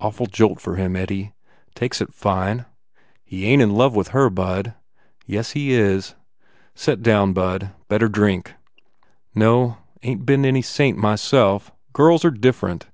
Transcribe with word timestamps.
Awful 0.00 0.26
jolt 0.26 0.60
for 0.60 0.74
him, 0.74 0.96
Eddie. 0.96 1.34
Takes 1.76 2.00
it 2.00 2.12
fine." 2.12 2.64
"He 3.24 3.46
ain 3.46 3.60
t 3.60 3.62
in 3.62 3.76
love 3.76 3.94
with 3.94 4.08
her, 4.08 4.28
bud." 4.28 4.74
"Yes, 5.24 5.52
he 5.52 5.70
is." 5.70 6.16
"Set 6.74 7.00
down, 7.00 7.32
bud. 7.32 7.70
Better 7.86 8.08
drink" 8.08 8.54
"No. 9.36 9.76
Ain 10.02 10.18
t 10.18 10.24
been 10.24 10.44
any 10.44 10.62
saint, 10.62 10.98
myself. 10.98 11.70
Girls 11.92 12.24
are 12.24 12.32
different. 12.32 12.88